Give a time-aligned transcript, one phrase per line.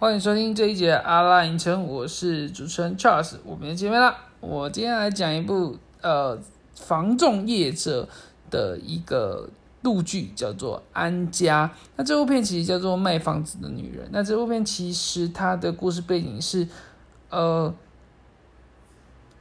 [0.00, 4.16] 欢迎收听这一节阿拉影城，我是主持人 Charles，我们又见面啦。
[4.40, 6.38] 我今天来讲一部呃
[6.74, 8.08] 防重业者
[8.48, 9.50] 的一个
[9.82, 11.70] 陆剧，叫做《安家》。
[11.96, 14.06] 那这部片其实叫做《卖房子的女人》。
[14.10, 16.66] 那这部片其实它的故事背景是，
[17.28, 17.74] 呃，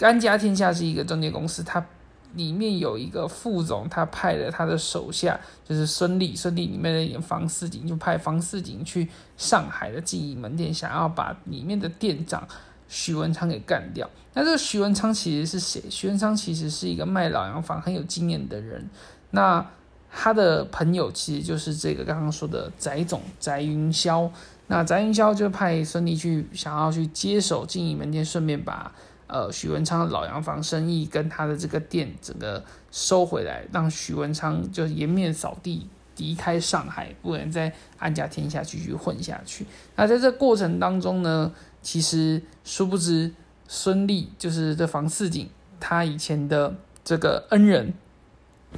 [0.00, 1.86] 安家天下是一个中介公司，它。
[2.34, 5.38] 里面有一个副总，他派了他的手下，
[5.68, 12.46] 就是孙俪，孙俪里面的演房四锦，就派房四锦去上海的记忆门店，想要把里面的店长
[12.88, 14.08] 许文昌给干掉。
[14.34, 15.82] 那这个徐文昌其实是谁？
[15.90, 18.88] 徐文昌其实是一个卖老洋房很有经验的人。
[19.30, 19.64] 那
[20.12, 24.30] 他的朋友其实就是这个刚刚说的翟总翟云霄。
[24.68, 28.92] 那翟云霄就派孙俪去，想要去接手经营门店，顺便把。
[29.32, 39.64] 呃，许文昌的老洋房生意跟他的这个店整个收回来，让许文昌就颜面扫地，离开上海，不能在安家天下继续混下去。
[39.94, 43.32] 那在这过程当中呢，其实殊不知
[43.68, 47.94] 孙俪就是这房四锦，他以前的这个恩人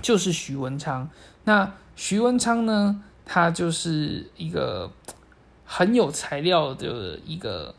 [0.02, 1.08] 就是许文昌。
[1.44, 4.92] 那许文昌呢，他就是一个
[5.64, 7.74] 很有材料的一个。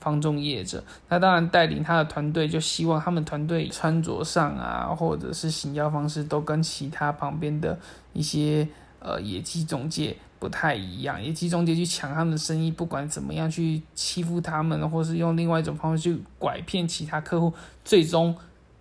[0.00, 7.78] 方中业者，那当然带领他的团队，就希望他们团队穿着上啊，或者是行销方式，都跟其他旁边的
[8.14, 8.66] 一些
[8.98, 11.22] 呃野鸡中介不太一样。
[11.22, 17.52] 野鸡中介去抢他们的生意，不管怎么样去欺负他们，或是用另外一种方式去拐骗其他客户，
[17.84, 18.34] 最终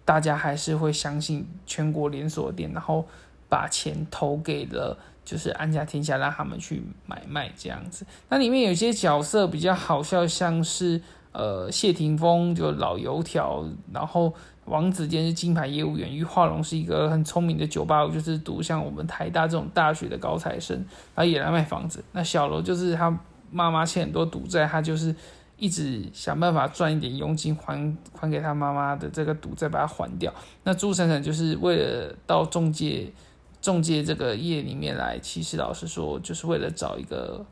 [0.06, 3.06] 大家还是会相信全国连锁店，然后
[3.50, 4.98] 把钱投给了
[5.30, 8.06] 就是安家天下，让他们去买卖这样子。
[8.30, 11.02] 那里面有些角色比较好笑，像是。
[11.32, 13.64] 呃，谢霆锋就老油条，
[13.94, 14.34] 然后
[14.66, 20.76] 王子健是金牌业务员，于化龙是一个很聪明的酒吧，就是读像我们台大这种大学的高材生，
[21.14, 22.04] 然后也来卖房子。
[22.14, 23.16] 那小楼就是他
[23.52, 25.16] 妈妈欠很多赌债，他就是
[25.56, 30.34] 一直想办法赚一点佣金还还给他妈妈的这个赌债，把它还掉。
[30.64, 33.08] 那朱闪闪就是为了到中介
[33.62, 37.46] 中介这个业里面来，其实老实说，就是为了找一个。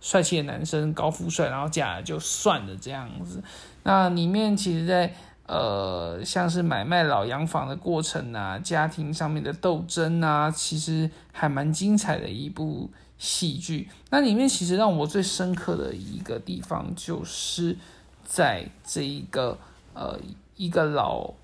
[0.00, 3.42] 帅气的男生，高富帅，然后嫁了就算了这样子。
[3.82, 5.12] 那里面其实，在
[5.44, 12.88] 呃，像是买卖老洋房的过程啊，家庭上面的斗争啊，其实还蛮精彩的一部
[13.18, 13.88] 戏剧。
[14.10, 17.76] 那里面其实让我最深刻的一个地方，就是
[18.24, 19.58] 在这一个
[19.94, 20.16] 呃，
[20.54, 21.34] 一个老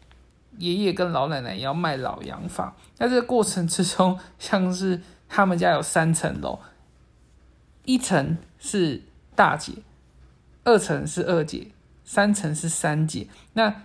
[0.58, 6.58] 爷爷跟老奶奶要卖老洋房，在这个过程之中，像是他们家有三层楼。
[7.84, 9.02] 一层是
[9.34, 9.72] 大姐，
[10.64, 11.68] 二层是二姐，
[12.02, 13.28] 三层是三姐。
[13.52, 13.82] 那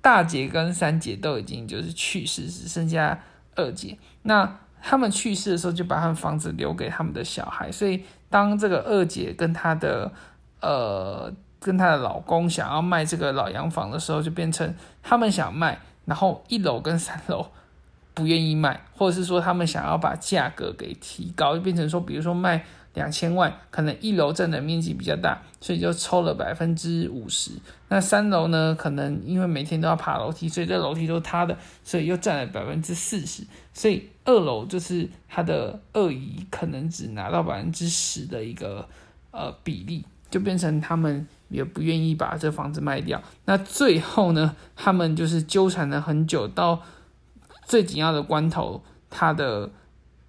[0.00, 3.20] 大姐跟三姐都已经就是去世，只剩下
[3.54, 3.98] 二姐。
[4.22, 7.70] 那他们去世的时候，就把他们房子留给他们的小孩。
[7.70, 10.12] 所以当这个二姐跟她的
[10.60, 17.46] 呃跟她的老公想要卖这个老洋房的时候，就变成他们想卖，然后一楼跟三楼
[18.14, 22.64] 不愿意卖，或者是说他们想要把价格给提高，就变成说，比如说卖。
[22.94, 27.50] 两千万，可能一楼占的面积比较大，所以就抽了百分之五十。
[27.90, 33.42] 那三楼呢，可能因为每天都要爬楼梯，所以这楼梯都是他的，所以又占了百分之四十。
[33.74, 38.88] 所以二楼就是他的二姨，可能只拿到百分之十的一个
[39.30, 40.06] 呃比例，
[40.36, 43.22] 就变成他们也不愿意把这房子卖掉。
[43.46, 46.82] 那最后呢，他们就是纠缠了很久，到
[47.64, 49.70] 最紧要的关头，他的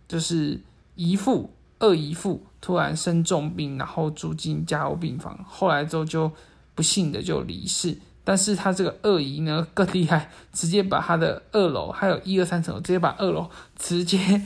[0.07, 0.61] 就是
[0.95, 1.51] 姨父。
[1.79, 6.31] 二姨父突然生重病，然后住进加护病房，后来之后就
[6.73, 7.95] 不幸的就离世。
[8.23, 14.41] 但是他这个二姨呢更厉害，直接把他的二楼还有一二三层楼，直接把二楼直接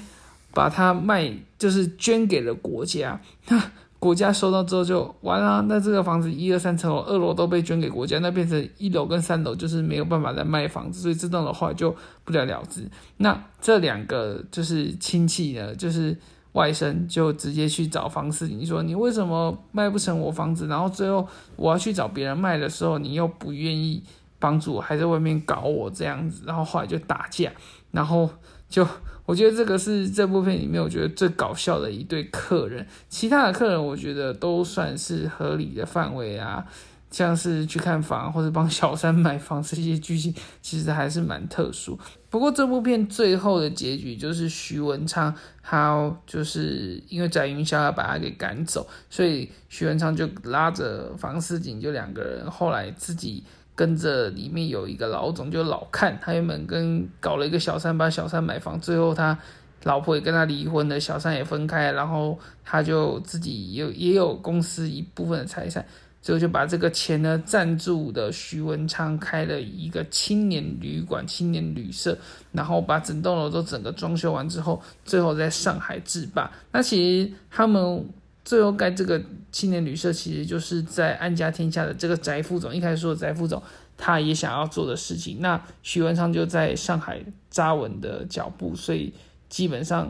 [0.51, 3.21] 把它卖，就是捐给了国家。
[3.47, 12.89] 那国家收到之后就完了，那这个房子一二三层楼，二楼都被捐给国家，那变成一楼跟三楼就是没有办法再卖房子，所以这栋的话就不了了之。
[13.17, 16.17] 那这两个就是亲戚呢，就是。
[16.53, 20.67] 外甥就直接去找房四锦，说你为什么卖不成我房子？
[20.67, 21.25] 然后最后
[21.55, 24.03] 我要去找别人卖的时候，你又不愿意
[24.37, 26.43] 帮助我，还在外面搞我这样子。
[26.45, 27.49] 然后后来就打架，
[27.91, 28.29] 然后
[28.71, 28.87] 就
[29.27, 36.65] 我觉得这个是这部片里面我觉得最搞笑的一对客人，其他的客人我觉得都算是合理的范围啊。
[37.11, 41.99] 像是去看房或者帮小三买房这些剧情，其实还是蛮特殊。
[42.29, 53.43] 不过这部片最后的结局就是徐文昌，他就是因为翟云霄要把他给赶走，所以徐文昌就拉着房思锦就两个人，后来自己
[53.75, 59.37] 跟着里面有一个老总就老看，他原本跟搞了一个小三，把小三买房，最后他
[59.83, 65.83] 老婆也跟他离婚了，小三也分开，然后他就自己有也有公司一部分的财产，
[66.21, 72.15] 最后就把这个钱呢赞助的徐文昌开了一个青年旅馆、青年旅社，
[72.51, 76.51] 然后把整栋楼都整个装修完之后，最后在上海制霸。
[76.71, 78.05] 那其实他们
[78.43, 79.21] 最后盖这个
[79.51, 83.61] 青年旅社，其实就是在安家天下的这个翟副总一开始说的翟副总，
[83.97, 85.37] 他也想要做的事情。
[85.39, 89.13] 那徐文昌就在上海扎稳的脚步，所以。
[89.51, 90.09] 基本上，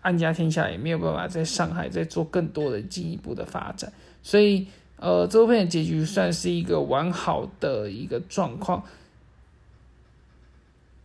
[0.00, 3.92] 安家天下也没有办法在上海再做更多的进一步的发展，
[4.22, 4.66] 所以，
[4.96, 8.82] 呃，这部片的结局算是一个完好的一个状况。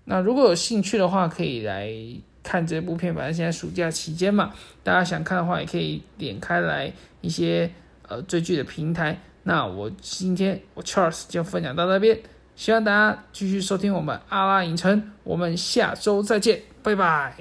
[0.05, 1.93] 那如果有兴趣的话，可以来
[2.43, 3.15] 看这部片。
[3.15, 4.53] 反正现在暑假期间嘛，
[4.83, 6.91] 大家想看的话，也可以点开来
[7.21, 7.71] 一些
[8.07, 9.17] 呃追剧的平台。
[9.43, 12.19] 那我今天我 Charles 就分享到这边，
[12.55, 17.33] 希望大家继续收听我们阿拉影城，我们下周再见，拜拜。